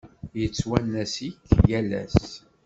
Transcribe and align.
Yettwanas-ik 0.39 1.39
yal 1.69 1.89
ass. 2.03 2.23